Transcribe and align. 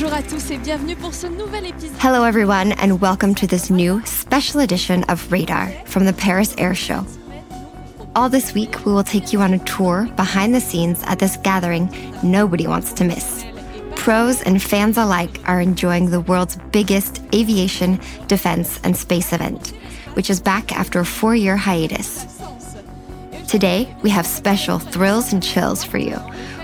Bonjour 0.00 0.16
à 0.16 0.22
tous 0.22 0.52
et 0.52 0.58
bienvenue 0.58 0.94
pour 0.94 1.12
ce 1.12 1.26
nouvel 1.26 1.66
épisode. 1.66 1.90
Hello, 2.00 2.22
everyone, 2.22 2.70
and 2.80 3.00
welcome 3.00 3.34
to 3.34 3.48
this 3.48 3.68
new 3.68 4.00
special 4.04 4.60
edition 4.60 5.02
of 5.08 5.32
Radar 5.32 5.72
from 5.86 6.04
the 6.04 6.12
Paris 6.12 6.54
Air 6.56 6.72
Show. 6.72 7.04
All 8.14 8.28
this 8.28 8.54
week, 8.54 8.86
we 8.86 8.92
will 8.92 9.02
take 9.02 9.32
you 9.32 9.40
on 9.40 9.54
a 9.54 9.58
tour 9.64 10.08
behind 10.14 10.54
the 10.54 10.60
scenes 10.60 11.02
at 11.08 11.18
this 11.18 11.36
gathering 11.38 11.90
nobody 12.22 12.68
wants 12.68 12.92
to 12.92 13.02
miss. 13.02 13.44
Pros 13.96 14.40
and 14.42 14.62
fans 14.62 14.96
alike 14.96 15.40
are 15.46 15.60
enjoying 15.60 16.10
the 16.10 16.20
world's 16.20 16.58
biggest 16.70 17.20
aviation, 17.34 17.98
defense, 18.28 18.78
and 18.84 18.96
space 18.96 19.32
event, 19.32 19.72
which 20.14 20.30
is 20.30 20.40
back 20.40 20.70
after 20.70 21.00
a 21.00 21.04
four 21.04 21.34
year 21.34 21.56
hiatus. 21.56 22.24
Today, 23.48 23.92
we 24.02 24.10
have 24.10 24.28
special 24.28 24.78
thrills 24.78 25.32
and 25.32 25.42
chills 25.42 25.82
for 25.82 25.98
you. 25.98 26.20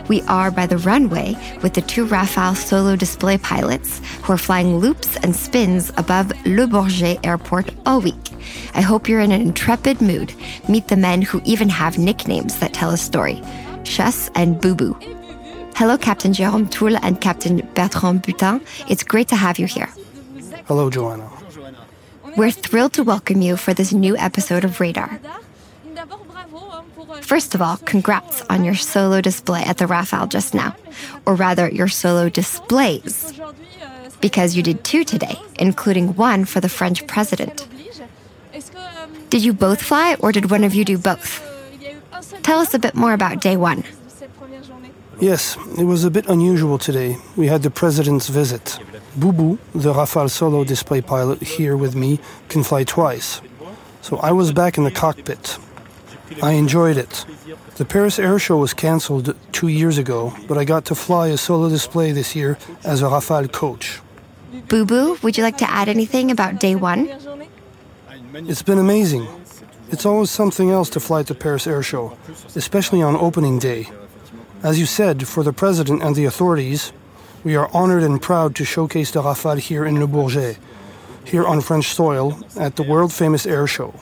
We 0.09 0.23
are 0.23 0.51
by 0.51 0.67
the 0.67 0.79
runway 0.79 1.37
with 1.63 1.75
the 1.75 1.81
two 1.81 2.07
Rafale 2.07 2.57
solo 2.57 2.97
display 2.97 3.39
pilots 3.39 4.01
who 4.23 4.33
are 4.33 4.39
flying 4.39 4.77
loops 4.77 5.17
and 5.17 5.35
spins 5.35 5.91
above 5.97 6.33
Le 6.47 6.67
Bourget 6.67 7.25
Airport 7.25 7.71
all 7.87 8.01
week. 8.01 8.31
I 8.75 8.83
hope 8.83 9.09
you're 9.09 9.21
in 9.21 9.33
an 9.33 9.41
intrepid 9.41 10.01
mood. 10.01 10.35
Meet 10.69 10.89
the 10.89 10.97
men 10.97 11.23
who 11.23 11.41
even 11.45 11.69
have 11.69 11.99
nicknames 11.99 12.59
that 12.59 12.75
tell 12.75 12.91
a 12.91 12.97
story 12.97 13.43
Chess 13.85 14.31
and 14.35 14.61
Boo 14.61 14.75
Boo. 14.75 14.97
Hello, 15.75 15.99
Captain 15.99 16.33
Jérôme 16.33 16.71
Thoule 16.71 16.99
and 17.03 17.21
Captain 17.21 17.67
Bertrand 17.75 18.23
Butin. 18.23 18.61
It's 18.89 19.03
great 19.03 19.29
to 19.29 19.37
have 19.37 19.59
you 19.59 19.67
here. 19.67 19.89
Hello, 20.67 20.91
Joanna. 20.91 21.31
We're 22.37 22.51
thrilled 22.51 22.93
to 22.95 23.03
welcome 23.03 23.43
you 23.43 23.57
for 23.57 23.75
this 23.75 23.93
new 23.93 24.17
episode 24.17 24.65
of 24.65 24.81
Radar. 24.81 25.21
First 27.25 27.55
of 27.55 27.63
all, 27.63 27.79
congrats 27.79 28.43
on 28.51 28.65
your 28.65 28.75
solo 28.75 29.23
display 29.23 29.63
at 29.65 29.79
the 29.79 29.87
Rafale 29.87 30.29
just 30.29 30.53
now, 30.53 30.77
or 31.25 31.35
rather, 31.35 31.71
your 31.71 31.89
solo 31.89 32.29
displays, 32.29 33.33
because 34.21 34.55
you 34.55 34.63
did 34.63 34.85
two 34.85 35.05
today, 35.05 35.37
including 35.59 36.17
one 36.17 36.45
for 36.45 36.61
the 36.61 36.69
French 36.69 37.07
president. 37.07 37.67
Did 39.31 39.43
you 39.43 39.55
both 39.55 39.81
fly, 39.83 40.17
or 40.21 40.33
did 40.33 40.51
one 40.51 40.65
of 40.65 40.75
you 40.75 40.85
do 40.85 40.99
both? 40.99 41.41
Tell 42.43 42.61
us 42.61 42.75
a 42.75 42.79
bit 42.79 42.95
more 42.95 43.15
about 43.15 43.41
day 43.41 43.57
one. 43.57 43.85
Yes, 45.19 45.57
it 45.79 45.85
was 45.85 46.05
a 46.05 46.11
bit 46.11 46.27
unusual 46.29 46.77
today. 46.77 47.17
We 47.37 47.47
had 47.47 47.63
the 47.63 47.71
president's 47.71 48.29
visit. 48.29 48.79
Boubou, 49.19 49.59
the 49.73 49.95
Rafale 49.95 50.29
solo 50.29 50.63
display 50.63 51.01
pilot 51.01 51.41
here 51.41 51.75
with 51.75 51.97
me, 51.97 52.21
can 52.51 52.63
fly 52.63 52.85
twice. 52.85 53.41
So 54.03 54.19
I 54.19 54.33
was 54.33 54.53
back 54.53 54.77
in 54.77 54.85
the 54.85 54.91
cockpit. 54.91 55.59
I 56.43 56.53
enjoyed 56.53 56.97
it. 56.97 57.25
The 57.77 57.85
Paris 57.85 58.19
Air 58.19 58.39
Show 58.39 58.57
was 58.59 58.75
cancelled 58.75 59.37
two 59.53 59.69
years 59.69 59.99
ago, 59.99 60.35
but 60.49 60.59
I 60.59 60.65
got 60.65 60.85
to 60.87 60.95
fly 60.95 61.29
a 61.29 61.37
solo 61.37 61.69
display 61.69 62.13
this 62.13 62.35
year 62.35 62.59
as 62.85 63.03
a 63.03 63.07
Rafale 63.07 63.51
coach. 63.51 64.01
Boo 64.69 64.85
Boo, 64.85 65.19
would 65.23 65.37
you 65.37 65.43
like 65.43 65.59
to 65.59 65.71
add 65.71 65.89
anything 65.89 66.31
about 66.31 66.61
day 66.61 66.75
one? 66.75 67.09
It's 68.35 68.63
been 68.63 68.79
amazing. 68.79 69.27
It's 69.91 70.07
always 70.07 70.31
something 70.31 70.71
else 70.71 70.91
to 70.91 71.01
fly 71.01 71.21
at 71.21 71.27
the 71.27 71.35
Paris 71.35 71.67
Air 71.67 71.83
Show, 71.83 72.17
especially 72.57 73.03
on 73.03 73.17
opening 73.17 73.59
day. 73.59 73.89
As 74.63 74.79
you 74.81 74.87
said, 74.87 75.29
for 75.29 75.43
the 75.43 75.53
president 75.53 76.03
and 76.03 76.17
the 76.17 76.25
authorities, 76.25 76.93
we 77.45 77.55
are 77.55 77.69
honored 77.75 78.03
and 78.03 78.21
proud 78.21 78.57
to 78.57 78.65
showcase 78.65 79.11
the 79.11 79.23
Rafale 79.23 79.59
here 79.59 79.85
in 79.85 80.01
Le 80.01 80.07
Bourget, 80.07 80.57
here 81.25 81.45
on 81.45 81.61
French 81.61 81.87
soil 81.89 82.39
at 82.59 82.77
the 82.77 82.83
world 82.83 83.13
famous 83.13 83.47
air 83.47 83.67
show. 83.67 83.95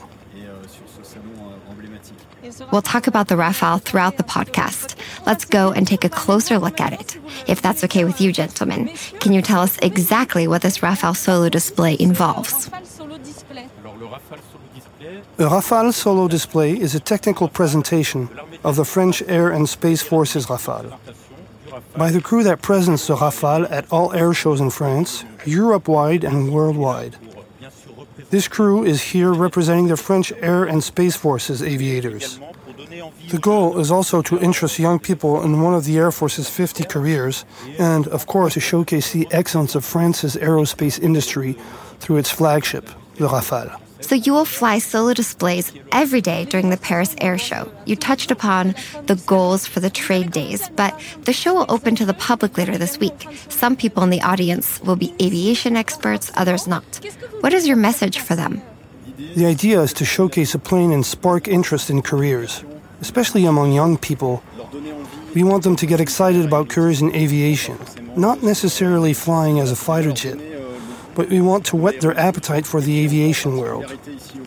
We'll 2.73 2.81
talk 2.81 3.05
about 3.05 3.27
the 3.27 3.35
Rafale 3.35 3.79
throughout 3.79 4.17
the 4.17 4.23
podcast. 4.23 4.95
Let's 5.27 5.45
go 5.45 5.71
and 5.71 5.85
take 5.85 6.03
a 6.03 6.09
closer 6.09 6.57
look 6.57 6.81
at 6.81 6.91
it. 6.91 7.19
If 7.47 7.61
that's 7.61 7.83
okay 7.83 8.03
with 8.03 8.19
you, 8.19 8.33
gentlemen, 8.33 8.87
can 9.19 9.31
you 9.31 9.43
tell 9.43 9.61
us 9.61 9.77
exactly 9.83 10.47
what 10.47 10.63
this 10.63 10.79
Rafale 10.79 11.15
solo 11.15 11.49
display 11.49 11.95
involves? 11.99 12.71
The 15.37 15.49
Rafale 15.55 15.93
solo 15.93 16.27
display 16.27 16.73
is 16.73 16.95
a 16.95 16.99
technical 16.99 17.47
presentation 17.47 18.27
of 18.63 18.75
the 18.75 18.85
French 18.85 19.21
Air 19.27 19.51
and 19.51 19.69
Space 19.69 20.01
Forces 20.01 20.47
Rafale. 20.47 20.97
By 21.95 22.09
the 22.09 22.21
crew 22.21 22.41
that 22.41 22.63
presents 22.63 23.05
the 23.05 23.17
Rafale 23.17 23.69
at 23.69 23.85
all 23.91 24.13
air 24.13 24.33
shows 24.33 24.59
in 24.59 24.71
France, 24.71 25.23
Europe 25.45 25.87
wide 25.87 26.23
and 26.23 26.51
worldwide. 26.51 27.17
This 28.31 28.47
crew 28.47 28.83
is 28.83 29.13
here 29.13 29.31
representing 29.31 29.89
the 29.89 29.97
French 29.97 30.33
Air 30.41 30.63
and 30.63 30.83
Space 30.83 31.15
Forces 31.15 31.61
aviators. 31.61 32.39
The 33.29 33.39
goal 33.39 33.79
is 33.79 33.91
also 33.91 34.21
to 34.23 34.39
interest 34.39 34.79
young 34.79 34.99
people 34.99 35.41
in 35.43 35.61
one 35.61 35.73
of 35.73 35.85
the 35.85 35.97
Air 35.97 36.11
Force's 36.11 36.49
50 36.49 36.83
careers, 36.85 37.45
and, 37.79 38.07
of 38.07 38.27
course, 38.27 38.53
to 38.53 38.59
showcase 38.59 39.11
the 39.11 39.27
excellence 39.31 39.75
of 39.75 39.83
France's 39.85 40.35
aerospace 40.35 40.99
industry 41.01 41.57
through 41.99 42.17
its 42.17 42.31
flagship, 42.31 42.89
the 43.15 43.27
Rafale. 43.27 43.79
So 44.01 44.15
you 44.15 44.33
will 44.33 44.45
fly 44.45 44.79
solo 44.79 45.13
displays 45.13 45.71
every 45.93 46.19
day 46.19 46.43
during 46.43 46.69
the 46.69 46.77
Paris 46.77 47.15
Air 47.21 47.37
Show. 47.37 47.71
You 47.85 47.95
touched 47.95 48.31
upon 48.31 48.75
the 49.05 49.15
goals 49.25 49.65
for 49.65 49.79
the 49.79 49.89
trade 49.89 50.31
days, 50.31 50.69
but 50.75 50.99
the 51.23 51.31
show 51.31 51.53
will 51.53 51.65
open 51.69 51.95
to 51.95 52.05
the 52.05 52.13
public 52.13 52.57
later 52.57 52.77
this 52.77 52.99
week. 52.99 53.27
Some 53.47 53.77
people 53.77 54.03
in 54.03 54.09
the 54.09 54.21
audience 54.21 54.81
will 54.81 54.97
be 54.97 55.15
aviation 55.21 55.77
experts, 55.77 56.31
others 56.35 56.67
not. 56.67 56.83
What 57.39 57.53
is 57.53 57.65
your 57.65 57.77
message 57.77 58.19
for 58.19 58.35
them? 58.35 58.61
The 59.35 59.45
idea 59.45 59.81
is 59.81 59.93
to 59.93 60.05
showcase 60.05 60.53
a 60.53 60.59
plane 60.59 60.91
and 60.91 61.05
spark 61.05 61.47
interest 61.47 61.89
in 61.89 62.01
careers, 62.01 62.63
especially 63.05 63.43
among 63.45 63.67
young 63.73 63.93
people. 64.07 64.33
We 65.35 65.43
want 65.43 65.63
them 65.63 65.75
to 65.81 65.85
get 65.91 65.99
excited 65.99 66.43
about 66.45 66.69
careers 66.69 67.01
in 67.01 67.09
aviation, 67.23 67.77
not 68.15 68.37
necessarily 68.53 69.13
flying 69.13 69.59
as 69.59 69.69
a 69.71 69.75
fighter 69.87 70.13
jet 70.21 70.39
but 71.15 71.29
we 71.29 71.41
want 71.41 71.65
to 71.67 71.75
whet 71.75 72.01
their 72.01 72.17
appetite 72.17 72.65
for 72.65 72.81
the 72.81 73.03
aviation 73.03 73.57
world. 73.57 73.85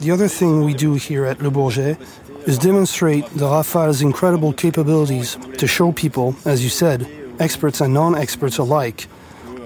The 0.02 0.10
other 0.10 0.28
thing 0.28 0.64
we 0.64 0.74
do 0.74 0.94
here 0.94 1.24
at 1.24 1.40
Le 1.40 1.50
Bourget 1.50 1.96
is 2.46 2.58
demonstrate 2.58 3.24
the 3.30 3.46
Rafale's 3.46 4.02
incredible 4.02 4.52
capabilities 4.52 5.36
to 5.58 5.66
show 5.66 5.92
people, 5.92 6.36
as 6.44 6.62
you 6.62 6.70
said, 6.70 7.06
experts 7.38 7.80
and 7.80 7.92
non 7.92 8.14
experts 8.14 8.58
alike, 8.58 9.08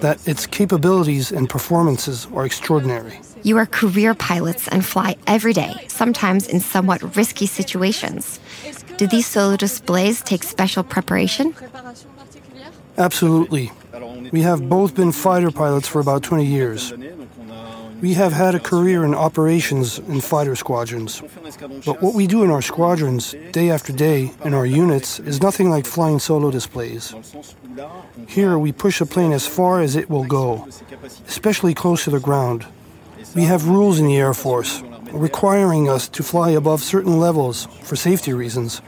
that 0.01 0.17
its 0.27 0.47
capabilities 0.47 1.31
and 1.33 1.49
performances 1.49 2.27
are 2.34 2.45
extraordinary. 2.45 3.21
You 3.43 3.56
are 3.56 3.67
career 3.67 4.15
pilots 4.15 4.69
and 4.69 4.84
fly 4.84 5.17
every 5.27 5.53
day, 5.53 5.75
sometimes 5.89 6.47
in 6.47 6.61
somewhat 6.61 7.17
risky 7.17 7.47
situations. 7.47 8.41
Do 8.97 9.06
these 9.06 9.27
solo 9.27 9.56
displays 9.56 10.23
take 10.23 10.43
special 10.43 10.83
preparation? 10.83 11.55
Absolutely. 12.99 13.73
We 14.31 14.43
have 14.43 14.69
both 14.69 14.95
been 14.95 15.12
fighter 15.12 15.51
pilots 15.51 15.89
for 15.89 16.01
about 16.01 16.23
20 16.23 16.45
years. 16.45 16.93
We 18.01 18.15
have 18.15 18.33
had 18.33 18.55
a 18.55 18.61
career 18.61 19.05
in 19.05 19.15
operations 19.15 19.99
in 19.99 20.21
fighter 20.21 20.57
squadrons. 20.57 21.22
But 21.84 22.01
what 22.01 22.15
we 22.15 22.27
do 22.27 22.43
in 22.45 22.51
our 22.51 22.62
squadrons, 22.62 23.34
day 23.53 23.71
after 23.71 23.93
day, 23.93 24.33
in 24.45 24.55
our 24.55 24.65
units, 24.65 25.21
is 25.21 25.43
nothing 25.43 25.69
like 25.69 25.84
flying 25.84 26.19
solo 26.19 26.51
displays. 26.51 27.15
Here, 28.27 28.59
we 28.59 28.72
push 28.72 29.01
a 29.01 29.07
plane 29.07 29.33
as 29.33 29.47
far 29.47 29.81
as 29.81 29.97
it 29.97 30.09
will 30.09 30.25
go, 30.25 30.67
especially 31.28 31.75
close 31.75 32.05
to 32.05 32.11
the 32.11 32.21
ground. 32.21 32.67
We 33.35 33.45
have 33.45 33.69
rules 33.69 33.99
in 33.99 34.07
the 34.07 34.17
Air 34.17 34.35
Force 34.35 34.83
requiring 35.13 35.89
us 35.89 36.09
to 36.09 36.23
fly 36.23 36.51
above 36.51 36.83
certain 36.83 37.19
levels 37.19 37.67
for 37.83 37.97
safety 37.97 38.33
reasons. 38.33 38.81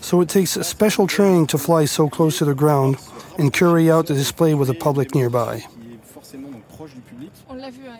So 0.00 0.20
it 0.20 0.28
takes 0.28 0.52
special 0.52 1.06
training 1.06 1.46
to 1.48 1.58
fly 1.58 1.84
so 1.84 2.08
close 2.08 2.38
to 2.38 2.44
the 2.44 2.54
ground 2.54 2.96
and 3.38 3.52
carry 3.52 3.90
out 3.90 4.06
the 4.06 4.14
display 4.14 4.54
with 4.54 4.68
the 4.68 4.74
public 4.74 5.14
nearby. 5.14 5.64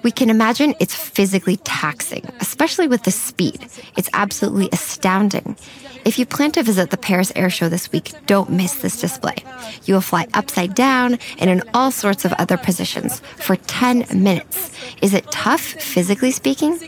We 0.03 0.11
can 0.11 0.31
imagine 0.31 0.75
it's 0.81 0.95
physically 0.95 1.57
taxing, 1.59 2.25
especially 2.41 2.89
with 2.89 3.05
the 3.05 3.11
speed. 3.11 3.67
It's 3.97 4.11
absolutely 4.13 4.69
astounding. 4.73 5.57
If 6.05 6.19
you 6.19 6.27
plan 6.27 6.53
to 6.53 6.63
visit 6.63 6.91
the 6.91 6.99
Paris 6.99 7.33
Air 7.35 7.49
Show 7.49 7.71
this 7.71 7.91
week, 7.91 8.13
don't 8.27 8.51
miss 8.51 8.83
this 8.83 9.01
display. 9.01 9.37
You 9.85 9.95
will 9.95 10.03
fly 10.03 10.27
upside 10.35 10.75
down 10.75 11.19
and 11.39 11.49
in 11.49 11.63
all 11.73 11.91
sorts 11.91 12.27
of 12.27 12.35
other 12.35 12.59
positions 12.59 13.21
for 13.37 13.57
10 13.57 14.07
minutes. 14.15 14.71
Is 15.01 15.15
it 15.15 15.31
tough, 15.31 15.63
physically 15.63 16.31
speaking? 16.31 16.79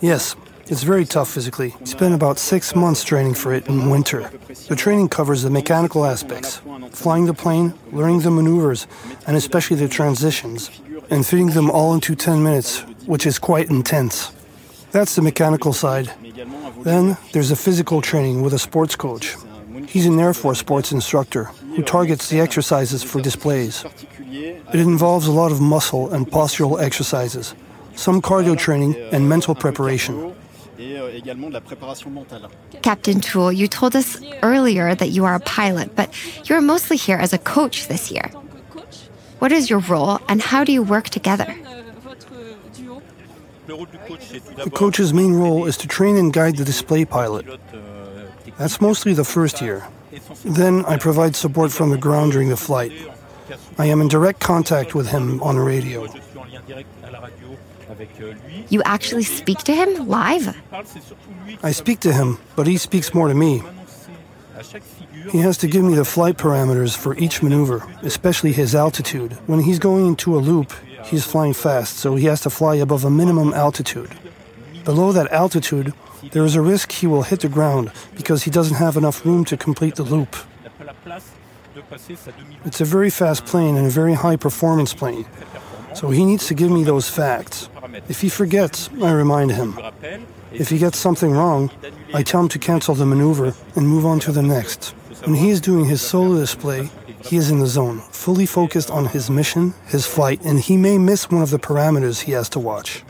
Yes, 0.00 0.36
it's 0.66 0.82
very 0.82 1.04
tough 1.04 1.30
physically. 1.30 1.74
Spent 1.84 2.14
about 2.14 2.38
six 2.38 2.74
months 2.74 3.02
training 3.02 3.34
for 3.34 3.52
it 3.54 3.66
in 3.66 3.90
winter. 3.90 4.30
The 4.68 4.76
training 4.76 5.08
covers 5.08 5.42
the 5.42 5.50
mechanical 5.50 6.04
aspects 6.04 6.60
flying 6.90 7.26
the 7.26 7.34
plane, 7.34 7.74
learning 7.92 8.20
the 8.20 8.30
maneuvers, 8.30 8.86
and 9.26 9.36
especially 9.36 9.76
the 9.76 9.88
transitions, 9.88 10.70
and 11.10 11.26
fitting 11.26 11.48
them 11.48 11.70
all 11.70 11.94
into 11.94 12.14
10 12.14 12.42
minutes, 12.42 12.80
which 13.06 13.26
is 13.26 13.38
quite 13.38 13.70
intense. 13.70 14.32
That's 14.90 15.14
the 15.14 15.22
mechanical 15.22 15.72
side. 15.72 16.12
Then 16.82 17.16
there's 17.32 17.48
the 17.48 17.56
physical 17.56 18.02
training 18.02 18.42
with 18.42 18.52
a 18.52 18.58
sports 18.58 18.94
coach. 18.96 19.36
He's 19.88 20.06
an 20.06 20.20
Air 20.20 20.34
Force 20.34 20.58
sports 20.58 20.92
instructor 20.92 21.44
who 21.74 21.82
targets 21.82 22.28
the 22.28 22.40
exercises 22.40 23.02
for 23.02 23.20
displays. 23.20 23.84
It 24.20 24.80
involves 24.80 25.26
a 25.26 25.32
lot 25.32 25.52
of 25.52 25.60
muscle 25.60 26.12
and 26.12 26.26
postural 26.26 26.80
exercises, 26.80 27.54
some 27.94 28.20
cardio 28.20 28.56
training, 28.56 28.96
and 29.12 29.28
mental 29.28 29.54
preparation. 29.54 30.34
Captain 32.82 33.20
Thoule, 33.20 33.52
you 33.52 33.68
told 33.68 33.94
us 33.94 34.20
earlier 34.42 34.94
that 34.94 35.10
you 35.10 35.24
are 35.24 35.34
a 35.34 35.40
pilot, 35.40 35.94
but 35.94 36.10
you're 36.48 36.60
mostly 36.60 36.96
here 36.96 37.18
as 37.18 37.32
a 37.32 37.38
coach 37.38 37.88
this 37.88 38.10
year. 38.10 38.30
What 39.38 39.52
is 39.52 39.68
your 39.68 39.80
role 39.80 40.20
and 40.28 40.40
how 40.40 40.64
do 40.64 40.72
you 40.72 40.82
work 40.82 41.08
together? 41.08 41.54
The 43.66 44.70
coach's 44.74 45.14
main 45.14 45.34
role 45.34 45.66
is 45.66 45.76
to 45.78 45.88
train 45.88 46.16
and 46.16 46.32
guide 46.32 46.56
the 46.56 46.64
display 46.64 47.04
pilot. 47.04 47.46
That's 48.58 48.80
mostly 48.80 49.14
the 49.14 49.24
first 49.24 49.60
year. 49.60 49.86
Then 50.44 50.84
I 50.84 50.96
provide 50.96 51.36
support 51.36 51.72
from 51.72 51.90
the 51.90 51.96
ground 51.98 52.32
during 52.32 52.48
the 52.48 52.56
flight. 52.56 52.92
I 53.78 53.86
am 53.86 54.00
in 54.00 54.08
direct 54.08 54.40
contact 54.40 54.94
with 54.94 55.08
him 55.08 55.42
on 55.42 55.56
radio. 55.58 56.06
You 58.68 58.82
actually 58.84 59.24
speak 59.24 59.58
to 59.58 59.74
him 59.74 60.08
live? 60.08 60.56
I 61.62 61.72
speak 61.72 62.00
to 62.00 62.12
him, 62.12 62.38
but 62.56 62.66
he 62.66 62.76
speaks 62.76 63.14
more 63.14 63.28
to 63.28 63.34
me. 63.34 63.62
He 65.30 65.38
has 65.38 65.56
to 65.58 65.68
give 65.68 65.84
me 65.84 65.94
the 65.94 66.04
flight 66.04 66.36
parameters 66.36 66.96
for 66.96 67.16
each 67.16 67.42
maneuver, 67.42 67.86
especially 68.02 68.52
his 68.52 68.74
altitude. 68.74 69.32
When 69.46 69.60
he's 69.60 69.78
going 69.78 70.06
into 70.06 70.36
a 70.36 70.40
loop, 70.40 70.72
he's 71.04 71.24
flying 71.24 71.54
fast, 71.54 71.96
so 71.96 72.16
he 72.16 72.26
has 72.26 72.40
to 72.42 72.50
fly 72.50 72.76
above 72.76 73.04
a 73.04 73.10
minimum 73.10 73.54
altitude. 73.54 74.10
Below 74.84 75.12
that 75.12 75.30
altitude, 75.32 75.94
there 76.32 76.44
is 76.44 76.54
a 76.54 76.62
risk 76.62 76.92
he 76.92 77.06
will 77.06 77.22
hit 77.22 77.40
the 77.40 77.48
ground 77.48 77.92
because 78.16 78.44
he 78.44 78.50
doesn't 78.50 78.76
have 78.76 78.96
enough 78.96 79.24
room 79.24 79.44
to 79.46 79.56
complete 79.56 79.96
the 79.96 80.02
loop. 80.02 80.36
It's 82.64 82.80
a 82.80 82.84
very 82.84 83.10
fast 83.10 83.44
plane 83.46 83.76
and 83.76 83.86
a 83.86 83.90
very 83.90 84.14
high 84.14 84.36
performance 84.36 84.94
plane, 84.94 85.26
so 85.94 86.10
he 86.10 86.24
needs 86.24 86.46
to 86.46 86.54
give 86.54 86.70
me 86.70 86.84
those 86.84 87.08
facts. 87.08 87.68
If 88.08 88.20
he 88.20 88.28
forgets, 88.28 88.90
I 89.02 89.12
remind 89.12 89.52
him. 89.52 89.78
If 90.52 90.68
he 90.68 90.78
gets 90.78 90.98
something 90.98 91.32
wrong, 91.32 91.70
I 92.12 92.22
tell 92.22 92.40
him 92.42 92.48
to 92.48 92.58
cancel 92.58 92.94
the 92.94 93.06
maneuver 93.06 93.54
and 93.74 93.88
move 93.88 94.04
on 94.04 94.20
to 94.20 94.32
the 94.32 94.42
next. 94.42 94.94
When 95.24 95.34
he 95.34 95.50
is 95.50 95.60
doing 95.60 95.86
his 95.86 96.02
solo 96.02 96.38
display, 96.38 96.90
he 97.24 97.36
is 97.36 97.50
in 97.50 97.60
the 97.60 97.66
zone, 97.66 98.00
fully 98.10 98.46
focused 98.46 98.90
on 98.90 99.06
his 99.06 99.30
mission, 99.30 99.74
his 99.86 100.06
flight, 100.06 100.40
and 100.44 100.60
he 100.60 100.76
may 100.76 100.98
miss 100.98 101.30
one 101.30 101.42
of 101.42 101.50
the 101.50 101.58
parameters 101.58 102.22
he 102.22 102.32
has 102.32 102.48
to 102.50 102.58
watch. 102.58 103.02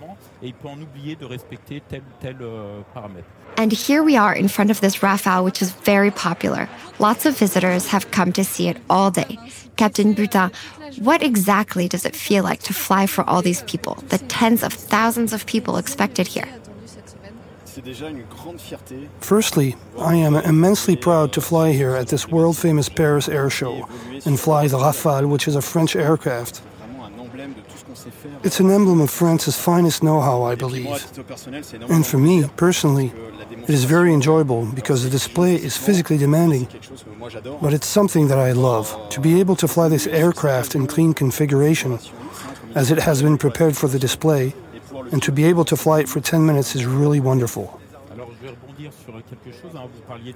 And 3.56 3.72
here 3.72 4.02
we 4.02 4.16
are 4.16 4.34
in 4.34 4.48
front 4.48 4.70
of 4.70 4.80
this 4.80 4.98
Rafale, 4.98 5.44
which 5.44 5.62
is 5.62 5.72
very 5.72 6.10
popular. 6.10 6.68
Lots 6.98 7.26
of 7.26 7.38
visitors 7.38 7.88
have 7.88 8.10
come 8.10 8.32
to 8.32 8.44
see 8.44 8.68
it 8.68 8.78
all 8.88 9.10
day. 9.10 9.38
Captain 9.76 10.14
Butin, 10.14 10.52
what 10.98 11.22
exactly 11.22 11.88
does 11.88 12.04
it 12.04 12.14
feel 12.14 12.44
like 12.44 12.60
to 12.64 12.74
fly 12.74 13.06
for 13.06 13.24
all 13.28 13.42
these 13.42 13.62
people, 13.62 13.94
the 14.08 14.18
tens 14.18 14.62
of 14.62 14.72
thousands 14.72 15.32
of 15.32 15.46
people 15.46 15.76
expected 15.76 16.26
here? 16.26 16.48
Firstly, 19.20 19.76
I 19.98 20.14
am 20.16 20.36
immensely 20.36 20.94
proud 20.94 21.32
to 21.32 21.40
fly 21.40 21.72
here 21.72 21.96
at 21.96 22.08
this 22.08 22.28
world 22.28 22.58
famous 22.58 22.88
Paris 22.88 23.28
Air 23.28 23.48
Show 23.48 23.88
and 24.26 24.38
fly 24.38 24.68
the 24.68 24.76
Rafale, 24.76 25.28
which 25.28 25.48
is 25.48 25.56
a 25.56 25.62
French 25.62 25.96
aircraft. 25.96 26.60
It's 28.42 28.60
an 28.60 28.70
emblem 28.70 29.00
of 29.00 29.10
France's 29.10 29.56
finest 29.56 30.02
know 30.02 30.20
how, 30.20 30.42
I 30.42 30.54
believe. 30.54 30.86
And 31.88 32.06
for 32.06 32.18
me, 32.18 32.44
personally, 32.56 33.12
it 33.62 33.70
is 33.70 33.84
very 33.84 34.12
enjoyable 34.12 34.66
because 34.66 35.04
the 35.04 35.10
display 35.10 35.54
is 35.56 35.76
physically 35.76 36.18
demanding. 36.18 36.68
But 37.60 37.74
it's 37.74 37.86
something 37.86 38.28
that 38.28 38.38
I 38.38 38.52
love 38.52 39.08
to 39.10 39.20
be 39.20 39.40
able 39.40 39.56
to 39.56 39.68
fly 39.68 39.88
this 39.88 40.06
aircraft 40.06 40.74
in 40.74 40.86
clean 40.86 41.14
configuration, 41.14 41.98
as 42.74 42.90
it 42.90 42.98
has 42.98 43.22
been 43.22 43.38
prepared 43.38 43.76
for 43.76 43.88
the 43.88 43.98
display, 43.98 44.54
and 45.12 45.22
to 45.22 45.32
be 45.32 45.44
able 45.44 45.64
to 45.66 45.76
fly 45.76 46.00
it 46.00 46.08
for 46.08 46.20
10 46.20 46.46
minutes 46.46 46.74
is 46.74 46.86
really 46.86 47.20
wonderful. 47.20 47.81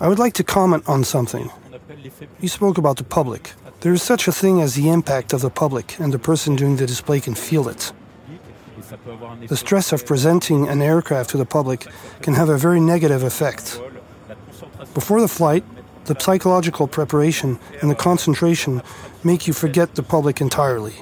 I 0.01 0.09
would 0.09 0.19
like 0.19 0.35
to 0.35 0.45
comment 0.45 0.89
on 0.89 1.05
something. 1.05 1.51
You 2.41 2.49
spoke 2.49 2.79
about 2.79 2.97
the 2.97 3.05
public. 3.05 3.53
There 3.81 3.93
is 3.93 4.03
such 4.03 4.29
a 4.29 4.33
thing 4.33 4.61
as 4.61 4.75
the 4.75 4.89
impact 4.89 5.33
of 5.33 5.41
the 5.41 5.51
public, 5.51 5.99
and 5.99 6.13
the 6.13 6.19
person 6.19 6.57
doing 6.57 6.77
the 6.77 6.87
display 6.87 7.21
can 7.21 7.35
feel 7.35 7.69
it. 7.69 7.93
The 9.49 9.57
stress 9.57 9.93
of 9.93 10.07
presenting 10.07 10.69
an 10.69 10.81
aircraft 10.81 11.31
to 11.31 11.37
the 11.37 11.47
public 11.47 11.87
can 12.23 12.35
have 12.35 12.49
a 12.49 12.59
very 12.59 12.81
negative 12.81 13.23
effect. 13.23 13.81
Before 14.95 15.21
the 15.21 15.29
flight, 15.29 15.65
the 16.05 16.17
psychological 16.19 16.87
preparation 16.87 17.59
and 17.83 17.91
the 17.91 17.97
concentration 17.97 18.83
make 19.25 19.49
you 19.49 19.53
forget 19.53 19.97
the 19.97 20.03
public 20.03 20.41
entirely. 20.41 20.95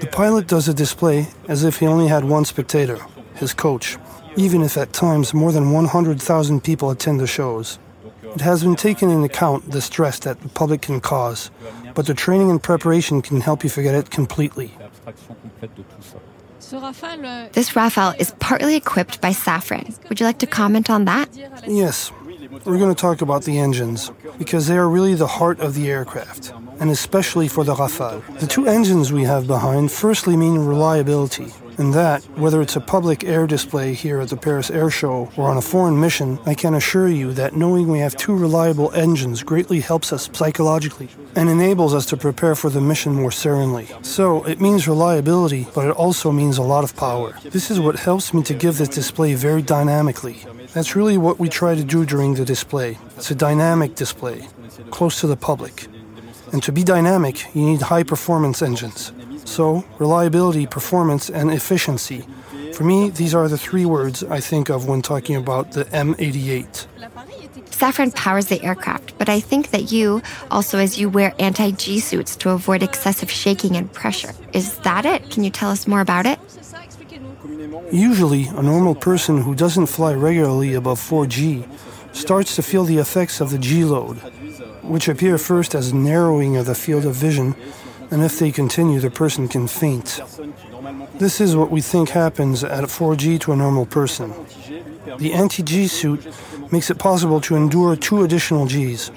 The 0.00 0.08
pilot 0.08 0.46
does 0.46 0.68
a 0.68 0.74
display 0.74 1.28
as 1.48 1.64
if 1.64 1.78
he 1.78 1.86
only 1.86 2.08
had 2.08 2.24
one 2.24 2.44
spectator, 2.44 2.98
his 3.36 3.54
coach, 3.54 3.96
even 4.36 4.62
if 4.62 4.76
at 4.76 4.92
times 4.92 5.34
more 5.34 5.52
than 5.52 5.70
100,000 5.70 6.62
people 6.62 6.90
attend 6.90 7.20
the 7.20 7.26
shows. 7.26 7.78
It 8.34 8.40
has 8.40 8.64
been 8.64 8.74
taken 8.74 9.10
into 9.10 9.26
account 9.26 9.70
the 9.70 9.80
stress 9.80 10.18
that 10.20 10.40
the 10.40 10.48
public 10.48 10.82
can 10.82 11.00
cause, 11.00 11.50
but 11.94 12.06
the 12.06 12.14
training 12.14 12.50
and 12.50 12.62
preparation 12.62 13.22
can 13.22 13.40
help 13.40 13.62
you 13.62 13.70
forget 13.70 13.94
it 13.94 14.10
completely. 14.10 14.72
Uh, 16.72 17.48
this 17.52 17.70
Rafale 17.70 18.18
is 18.18 18.34
partly 18.40 18.74
equipped 18.74 19.20
by 19.20 19.30
Safran. 19.30 19.96
Would 20.08 20.18
you 20.18 20.26
like 20.26 20.38
to 20.38 20.46
comment 20.46 20.90
on 20.90 21.04
that? 21.04 21.28
Yes. 21.66 22.10
We're 22.64 22.78
going 22.78 22.94
to 22.94 23.00
talk 23.00 23.20
about 23.20 23.44
the 23.44 23.58
engines, 23.58 24.10
because 24.38 24.66
they 24.66 24.76
are 24.76 24.88
really 24.88 25.14
the 25.14 25.26
heart 25.26 25.60
of 25.60 25.74
the 25.74 25.90
aircraft, 25.90 26.52
and 26.80 26.90
especially 26.90 27.48
for 27.48 27.64
the 27.64 27.74
Rafale. 27.74 28.22
The 28.38 28.46
two 28.46 28.66
engines 28.66 29.12
we 29.12 29.24
have 29.24 29.46
behind 29.46 29.92
firstly 29.92 30.36
mean 30.36 30.58
reliability, 30.58 31.52
and 31.78 31.92
that, 31.94 32.22
whether 32.38 32.62
it's 32.62 32.76
a 32.76 32.80
public 32.80 33.24
air 33.24 33.46
display 33.46 33.94
here 33.94 34.20
at 34.20 34.28
the 34.28 34.36
Paris 34.36 34.70
Air 34.70 34.90
Show 34.90 35.30
or 35.36 35.48
on 35.48 35.56
a 35.56 35.62
foreign 35.62 36.00
mission, 36.00 36.38
I 36.46 36.54
can 36.54 36.74
assure 36.74 37.08
you 37.08 37.32
that 37.32 37.56
knowing 37.56 37.88
we 37.88 37.98
have 37.98 38.16
two 38.16 38.34
reliable 38.36 38.92
engines 38.92 39.42
greatly 39.42 39.80
helps 39.80 40.12
us 40.12 40.30
psychologically 40.32 41.08
and 41.34 41.48
enables 41.48 41.94
us 41.94 42.06
to 42.06 42.16
prepare 42.16 42.54
for 42.54 42.70
the 42.70 42.80
mission 42.80 43.14
more 43.14 43.32
serenely. 43.32 43.88
So, 44.02 44.44
it 44.44 44.60
means 44.60 44.86
reliability, 44.86 45.66
but 45.74 45.88
it 45.88 45.96
also 45.96 46.30
means 46.30 46.58
a 46.58 46.62
lot 46.62 46.84
of 46.84 46.96
power. 46.96 47.38
This 47.42 47.70
is 47.70 47.80
what 47.80 47.98
helps 47.98 48.32
me 48.32 48.42
to 48.44 48.54
give 48.54 48.78
this 48.78 48.88
display 48.88 49.34
very 49.34 49.62
dynamically. 49.62 50.44
That's 50.74 50.96
really 50.96 51.18
what 51.18 51.38
we 51.38 51.48
try 51.48 51.74
to 51.74 51.84
do 51.84 52.04
during 52.04 52.34
the 52.34 52.44
display. 52.44 52.98
It's 53.16 53.30
a 53.30 53.34
dynamic 53.34 53.94
display, 53.94 54.48
close 54.90 55.20
to 55.20 55.26
the 55.26 55.36
public. 55.36 55.86
And 56.52 56.62
to 56.62 56.72
be 56.72 56.84
dynamic, 56.84 57.54
you 57.54 57.62
need 57.62 57.82
high 57.82 58.04
performance 58.04 58.62
engines. 58.62 59.12
So, 59.44 59.84
reliability, 59.98 60.66
performance, 60.66 61.28
and 61.28 61.50
efficiency. 61.50 62.24
For 62.72 62.84
me, 62.84 63.10
these 63.10 63.34
are 63.34 63.48
the 63.48 63.58
three 63.58 63.84
words 63.84 64.24
I 64.24 64.40
think 64.40 64.68
of 64.68 64.88
when 64.88 65.02
talking 65.02 65.36
about 65.36 65.72
the 65.72 65.84
M88. 65.86 66.86
Safran 67.70 68.14
powers 68.14 68.46
the 68.46 68.62
aircraft, 68.62 69.18
but 69.18 69.28
I 69.28 69.40
think 69.40 69.70
that 69.70 69.92
you, 69.92 70.22
also 70.50 70.78
as 70.78 70.98
you 70.98 71.08
wear 71.08 71.34
anti 71.38 71.72
G 71.72 72.00
suits 72.00 72.36
to 72.36 72.50
avoid 72.50 72.82
excessive 72.82 73.30
shaking 73.30 73.76
and 73.76 73.92
pressure. 73.92 74.32
Is 74.52 74.78
that 74.78 75.04
it? 75.04 75.30
Can 75.30 75.44
you 75.44 75.50
tell 75.50 75.70
us 75.70 75.86
more 75.86 76.00
about 76.00 76.24
it? 76.24 76.38
Usually, 77.92 78.44
a 78.46 78.62
normal 78.62 78.94
person 78.94 79.42
who 79.42 79.54
doesn't 79.54 79.86
fly 79.86 80.14
regularly 80.14 80.74
above 80.74 80.98
4G 80.98 81.68
starts 82.12 82.56
to 82.56 82.62
feel 82.62 82.84
the 82.84 82.98
effects 82.98 83.40
of 83.40 83.50
the 83.50 83.58
G 83.58 83.84
load, 83.84 84.16
which 84.82 85.08
appear 85.08 85.36
first 85.36 85.74
as 85.74 85.92
narrowing 85.92 86.56
of 86.56 86.66
the 86.66 86.74
field 86.74 87.04
of 87.04 87.14
vision 87.14 87.54
and 88.10 88.22
if 88.22 88.38
they 88.38 88.50
continue, 88.50 89.00
the 89.00 89.10
person 89.10 89.48
can 89.48 89.66
faint. 89.66 90.20
This 91.14 91.40
is 91.40 91.56
what 91.56 91.70
we 91.70 91.80
think 91.80 92.10
happens 92.10 92.64
at 92.64 92.84
4G 92.84 93.40
to 93.40 93.52
a 93.52 93.56
normal 93.56 93.86
person. 93.86 94.32
The 95.18 95.32
anti 95.32 95.62
G 95.62 95.86
suit 95.86 96.26
makes 96.72 96.90
it 96.90 96.98
possible 96.98 97.40
to 97.42 97.56
endure 97.56 97.96
two 97.96 98.24
additional 98.24 98.66
Gs. 98.66 99.10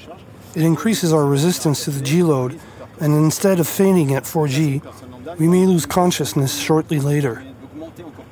It 0.56 0.64
increases 0.64 1.12
our 1.12 1.26
resistance 1.26 1.84
to 1.86 1.92
the 1.92 2.02
G 2.02 2.24
load, 2.24 2.60
and 3.00 3.14
instead 3.14 3.60
of 3.60 3.68
fainting 3.68 4.14
at 4.14 4.24
4G, 4.24 5.38
we 5.40 5.48
may 5.48 5.66
lose 5.66 5.86
consciousness 5.86 6.58
shortly 6.58 7.00
later. 7.00 7.44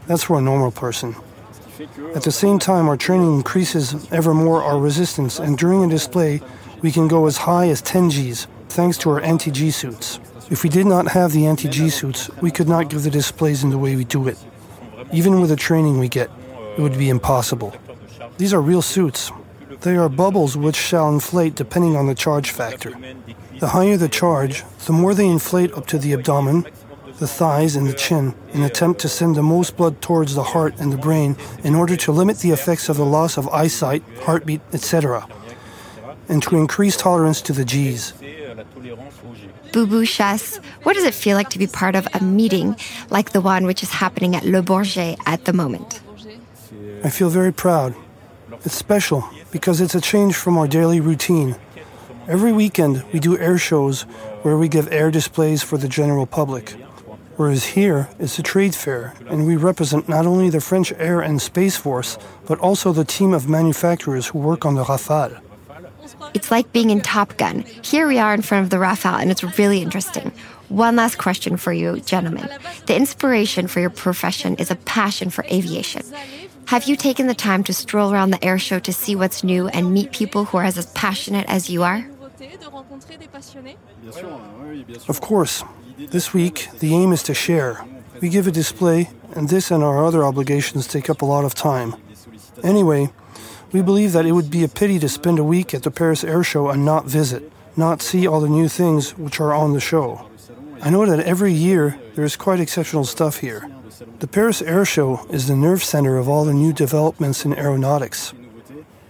That's 0.08 0.24
for 0.24 0.38
a 0.38 0.42
normal 0.42 0.72
person. 0.72 1.16
At 2.16 2.24
the 2.24 2.32
same 2.32 2.60
time, 2.60 2.88
our 2.88 2.98
training 2.98 3.36
increases 3.36 4.12
ever 4.12 4.34
more 4.34 4.64
our 4.64 4.80
resistance, 4.80 5.40
and 5.40 5.58
during 5.58 5.84
a 5.84 5.90
display, 5.90 6.42
we 6.82 6.92
can 6.92 7.08
go 7.08 7.26
as 7.26 7.38
high 7.38 7.68
as 7.70 7.82
10 7.82 8.10
Gs, 8.10 8.48
thanks 8.70 8.98
to 9.00 9.10
our 9.10 9.22
anti 9.22 9.52
G 9.52 9.72
suits. 9.72 10.20
If 10.48 10.64
we 10.64 10.70
did 10.70 10.86
not 10.86 11.08
have 11.10 11.32
the 11.32 11.48
anti 11.48 11.68
G 11.70 11.90
suits, 11.90 12.30
we 12.40 12.52
could 12.52 12.70
not 12.70 12.90
give 12.90 13.02
the 13.02 13.10
displays 13.10 13.64
in 13.64 13.72
the 13.72 13.80
way 13.80 13.96
we 13.96 14.04
do 14.04 14.28
it. 14.28 14.38
Even 15.12 15.42
with 15.42 15.50
the 15.50 15.56
training 15.56 15.98
we 15.98 16.08
get, 16.08 16.30
it 16.78 16.82
would 16.82 16.98
be 16.98 17.10
impossible. 17.10 17.74
These 18.38 18.54
are 18.54 18.62
real 18.62 18.84
suits. 18.84 19.32
They 19.82 19.98
are 19.98 20.08
bubbles 20.08 20.56
which 20.56 20.76
shall 20.76 21.10
inflate 21.10 21.56
depending 21.56 21.96
on 21.96 22.06
the 22.06 22.14
charge 22.14 22.52
factor. 22.52 22.94
The 23.60 23.70
higher 23.70 23.98
the 23.98 24.08
charge, 24.08 24.64
the 24.86 24.94
more 24.94 25.16
they 25.16 25.28
inflate 25.28 25.74
up 25.74 25.88
to 25.88 25.98
the 25.98 26.14
abdomen, 26.14 26.68
the 27.18 27.28
thighs, 27.28 27.76
and 27.76 27.88
the 27.88 27.94
chin 27.94 28.36
in 28.52 28.60
an 28.60 28.66
attempt 28.66 29.02
to 29.02 29.10
send 29.10 29.36
the 29.36 29.42
most 29.42 29.78
blood 29.78 30.00
towards 30.02 30.36
the 30.36 30.44
heart 30.44 30.76
and 30.78 30.94
the 30.94 30.98
brain 30.98 31.38
in 31.64 31.74
order 31.74 31.96
to 31.96 32.12
limit 32.12 32.40
the 32.40 32.52
effects 32.52 32.88
of 32.90 32.98
the 32.98 33.06
loss 33.06 33.38
of 33.38 33.48
eyesight, 33.50 34.04
heartbeat, 34.22 34.62
etc., 34.74 35.28
and 36.28 36.44
to 36.44 36.58
increase 36.58 36.98
tolerance 36.98 37.42
to 37.42 37.54
the 37.54 37.66
G's. 37.66 38.14
Boubou 39.72 40.08
Chasse, 40.08 40.58
what 40.84 40.94
does 40.94 41.04
it 41.04 41.14
feel 41.14 41.36
like 41.36 41.50
to 41.50 41.60
be 41.60 41.68
part 41.68 41.96
of 41.96 42.08
a 42.14 42.24
meeting 42.24 42.76
like 43.10 43.32
the 43.32 43.42
one 43.42 43.66
which 43.66 43.84
is 43.84 43.92
happening 43.92 44.36
at 44.36 44.46
Le 44.46 44.62
Bourget 44.62 45.18
at 45.26 45.46
the 45.46 45.54
moment? 45.54 46.02
I 47.04 47.10
feel 47.10 47.30
very 47.30 47.54
proud. 47.54 47.96
It's 48.64 48.76
special 48.76 49.24
because 49.52 49.82
it's 49.82 49.96
a 49.96 50.02
change 50.02 50.36
from 50.36 50.58
our 50.58 50.68
daily 50.68 51.00
routine. 51.00 51.56
Every 52.28 52.52
weekend, 52.52 53.04
we 53.14 53.20
do 53.20 53.38
air 53.38 53.58
shows 53.58 54.04
where 54.42 54.58
we 54.58 54.68
give 54.68 54.92
air 54.92 55.12
displays 55.12 55.62
for 55.62 55.78
the 55.78 55.88
general 55.88 56.26
public. 56.26 56.76
Whereas 57.36 57.66
here, 57.76 58.08
it's 58.18 58.40
a 58.40 58.44
trade 58.44 58.74
fair, 58.74 59.14
and 59.28 59.46
we 59.46 59.58
represent 59.58 60.08
not 60.08 60.26
only 60.26 60.50
the 60.50 60.62
French 60.62 60.94
Air 60.94 61.20
and 61.20 61.42
Space 61.42 61.76
Force, 61.76 62.18
but 62.48 62.58
also 62.60 62.94
the 62.94 63.04
team 63.04 63.34
of 63.34 63.50
manufacturers 63.50 64.28
who 64.28 64.40
work 64.40 64.66
on 64.66 64.76
the 64.76 64.86
Rafale. 64.86 65.42
It's 66.34 66.52
like 66.52 66.72
being 66.72 66.90
in 66.90 67.02
Top 67.02 67.38
Gun. 67.38 67.64
Here 67.82 68.08
we 68.08 68.20
are 68.20 68.34
in 68.34 68.42
front 68.42 68.64
of 68.64 68.70
the 68.70 68.78
Rafale, 68.78 69.22
and 69.22 69.32
it's 69.32 69.44
really 69.58 69.82
interesting. 69.82 70.32
One 70.70 70.96
last 70.96 71.18
question 71.18 71.58
for 71.58 71.72
you, 71.72 72.00
gentlemen. 72.00 72.50
The 72.88 72.96
inspiration 72.96 73.68
for 73.68 73.80
your 73.80 73.90
profession 73.90 74.56
is 74.56 74.72
a 74.72 74.76
passion 74.76 75.30
for 75.30 75.46
aviation. 75.46 76.02
Have 76.68 76.86
you 76.86 76.96
taken 76.96 77.28
the 77.28 77.36
time 77.36 77.64
to 77.66 77.74
stroll 77.74 78.12
around 78.12 78.32
the 78.32 78.44
air 78.44 78.58
show 78.58 78.80
to 78.80 78.92
see 78.92 79.16
what's 79.16 79.44
new 79.44 79.68
and 79.68 79.94
meet 79.94 80.12
people 80.12 80.46
who 80.46 80.58
are 80.58 80.64
as 80.64 80.84
passionate 80.88 81.46
as 81.48 81.70
you 81.70 81.84
are? 81.84 82.08
Of 85.08 85.22
course. 85.22 85.64
This 85.98 86.34
week, 86.34 86.70
the 86.80 86.94
aim 86.94 87.14
is 87.14 87.24
to 87.24 87.34
share. 87.34 87.86
We 88.22 88.30
give 88.30 88.48
a 88.48 88.52
display, 88.52 89.10
and 89.36 89.50
this 89.50 89.72
and 89.72 89.84
our 89.84 90.04
other 90.04 90.24
obligations 90.24 90.88
take 90.88 91.10
up 91.10 91.22
a 91.22 91.26
lot 91.26 91.46
of 91.46 91.54
time. 91.54 91.96
Anyway, 92.64 93.10
we 93.76 93.82
believe 93.82 94.14
that 94.14 94.26
it 94.26 94.32
would 94.32 94.50
be 94.50 94.64
a 94.64 94.70
pity 94.70 94.98
to 94.98 95.10
spend 95.10 95.38
a 95.38 95.44
week 95.44 95.74
at 95.74 95.84
the 95.84 95.92
Paris 95.92 96.24
Air 96.24 96.46
Show 96.46 96.70
and 96.70 96.86
not 96.86 97.08
visit, 97.08 97.52
not 97.76 98.02
see 98.02 98.26
all 98.26 98.40
the 98.40 98.48
new 98.48 98.70
things 98.70 99.18
which 99.18 99.42
are 99.42 99.54
on 99.54 99.74
the 99.74 99.82
show. 99.82 100.30
I 100.82 100.90
know 100.90 101.06
that 101.06 101.20
every 101.26 101.52
year 101.52 102.00
there 102.14 102.24
is 102.24 102.38
quite 102.38 102.62
exceptional 102.62 103.04
stuff 103.04 103.40
here. 103.40 103.70
The 104.20 104.30
Paris 104.30 104.62
Air 104.62 104.86
Show 104.86 105.26
is 105.30 105.50
the 105.50 105.58
nerve 105.58 105.84
center 105.84 106.18
of 106.18 106.30
all 106.30 106.46
the 106.46 106.54
new 106.54 106.72
developments 106.72 107.44
in 107.44 107.54
aeronautics. 107.54 108.34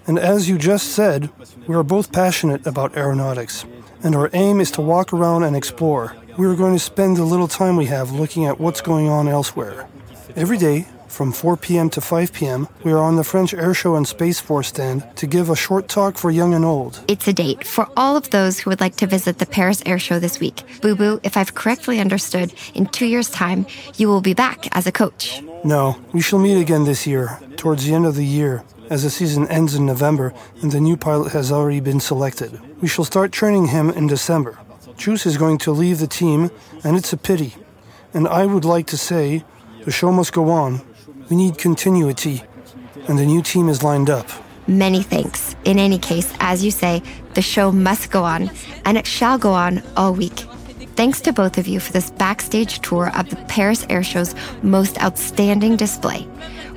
And 0.07 0.17
as 0.17 0.49
you 0.49 0.57
just 0.57 0.87
said, 0.87 1.29
we 1.67 1.75
are 1.75 1.83
both 1.83 2.11
passionate 2.11 2.65
about 2.65 2.97
aeronautics, 2.97 3.65
and 4.01 4.15
our 4.15 4.31
aim 4.33 4.59
is 4.59 4.71
to 4.71 4.81
walk 4.81 5.13
around 5.13 5.43
and 5.43 5.55
explore. 5.55 6.15
We 6.39 6.47
are 6.47 6.55
going 6.55 6.73
to 6.73 6.79
spend 6.79 7.17
the 7.17 7.23
little 7.23 7.47
time 7.47 7.75
we 7.75 7.85
have 7.85 8.13
looking 8.13 8.47
at 8.47 8.59
what's 8.59 8.81
going 8.81 9.09
on 9.09 9.27
elsewhere. 9.27 9.87
Every 10.35 10.57
day, 10.57 10.87
from 11.07 11.31
4 11.31 11.57
p.m. 11.57 11.89
to 11.91 12.01
5 12.01 12.33
p.m., 12.33 12.67
we 12.83 12.91
are 12.91 12.99
on 12.99 13.15
the 13.15 13.23
French 13.23 13.53
Airshow 13.53 13.97
and 13.97 14.07
Space 14.07 14.39
Force 14.39 14.67
stand 14.67 15.05
to 15.15 15.27
give 15.27 15.49
a 15.49 15.55
short 15.55 15.87
talk 15.87 16.17
for 16.17 16.31
young 16.31 16.53
and 16.53 16.65
old. 16.65 17.03
It's 17.07 17.27
a 17.27 17.33
date 17.33 17.65
for 17.65 17.87
all 17.95 18.15
of 18.15 18.29
those 18.29 18.59
who 18.59 18.69
would 18.69 18.79
like 18.79 18.95
to 18.97 19.07
visit 19.07 19.39
the 19.39 19.45
Paris 19.45 19.81
Airshow 19.83 20.19
this 20.19 20.39
week. 20.39 20.63
Boo 20.81 20.95
Boo, 20.95 21.19
if 21.23 21.37
I've 21.37 21.55
correctly 21.55 21.99
understood, 21.99 22.53
in 22.73 22.85
two 22.87 23.05
years' 23.05 23.29
time, 23.29 23.65
you 23.97 24.07
will 24.07 24.21
be 24.21 24.33
back 24.33 24.67
as 24.75 24.87
a 24.87 24.91
coach. 24.91 25.41
No, 25.63 25.97
we 26.13 26.21
shall 26.21 26.39
meet 26.39 26.59
again 26.59 26.85
this 26.85 27.07
year, 27.07 27.39
towards 27.57 27.85
the 27.85 27.93
end 27.93 28.05
of 28.05 28.15
the 28.15 28.25
year, 28.25 28.63
as 28.89 29.03
the 29.03 29.09
season 29.09 29.47
ends 29.47 29.73
in 29.75 29.85
November 29.85 30.33
and 30.61 30.71
the 30.71 30.79
new 30.79 30.97
pilot 30.97 31.31
has 31.31 31.51
already 31.51 31.79
been 31.79 31.99
selected. 31.99 32.59
We 32.81 32.87
shall 32.87 33.05
start 33.05 33.31
training 33.31 33.67
him 33.67 33.89
in 33.89 34.07
December. 34.07 34.57
Juice 34.97 35.25
is 35.25 35.37
going 35.37 35.57
to 35.59 35.71
leave 35.71 35.99
the 35.99 36.07
team, 36.07 36.51
and 36.83 36.95
it's 36.95 37.11
a 37.11 37.17
pity. 37.17 37.55
And 38.13 38.27
I 38.27 38.45
would 38.45 38.63
like 38.63 38.87
to 38.87 38.97
say, 38.97 39.43
the 39.83 39.91
show 39.91 40.11
must 40.11 40.33
go 40.33 40.49
on. 40.49 40.81
We 41.29 41.35
need 41.35 41.57
continuity, 41.57 42.43
and 43.07 43.17
the 43.17 43.25
new 43.25 43.41
team 43.41 43.67
is 43.67 43.81
lined 43.81 44.09
up. 44.09 44.27
Many 44.67 45.01
thanks. 45.01 45.55
In 45.65 45.79
any 45.79 45.97
case, 45.97 46.31
as 46.39 46.63
you 46.63 46.71
say, 46.71 47.01
the 47.33 47.41
show 47.41 47.71
must 47.71 48.11
go 48.11 48.23
on, 48.23 48.51
and 48.85 48.97
it 48.97 49.07
shall 49.07 49.37
go 49.37 49.51
on 49.53 49.81
all 49.97 50.13
week. 50.13 50.45
Thanks 50.95 51.21
to 51.21 51.33
both 51.33 51.57
of 51.57 51.67
you 51.67 51.79
for 51.79 51.91
this 51.91 52.11
backstage 52.11 52.79
tour 52.79 53.11
of 53.17 53.29
the 53.29 53.35
Paris 53.47 53.85
Air 53.89 54.03
Show's 54.03 54.35
most 54.61 55.01
outstanding 55.01 55.75
display. 55.75 56.27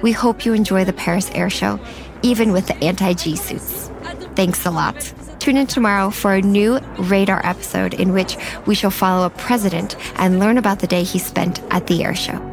We 0.03 0.13
hope 0.13 0.45
you 0.45 0.55
enjoy 0.55 0.85
the 0.85 0.93
Paris 0.93 1.31
Air 1.35 1.51
Show, 1.51 1.79
even 2.23 2.53
with 2.53 2.67
the 2.67 2.77
anti 2.83 3.13
G 3.13 3.37
suits. 3.37 3.91
Thanks 4.35 4.65
a 4.65 4.71
lot. 4.71 5.13
Tune 5.39 5.57
in 5.57 5.67
tomorrow 5.67 6.11
for 6.11 6.35
a 6.35 6.43
new 6.43 6.79
radar 6.99 7.45
episode 7.47 7.95
in 7.95 8.13
which 8.13 8.37
we 8.67 8.75
shall 8.75 8.91
follow 8.91 9.27
a 9.27 9.31
president 9.31 9.97
and 10.19 10.39
learn 10.39 10.59
about 10.59 10.81
the 10.81 10.87
day 10.87 11.05
he 11.05 11.19
spent 11.19 11.61
at 11.71 11.87
the 11.87 12.03
air 12.03 12.15
show. 12.15 12.48